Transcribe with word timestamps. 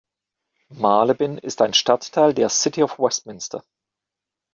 Marylebone 0.73 1.37
ist 1.39 1.61
ein 1.61 1.75
Stadtteil 1.75 2.33
der 2.33 2.49
City 2.49 2.81
of 2.81 2.97
Westminster. 2.97 3.63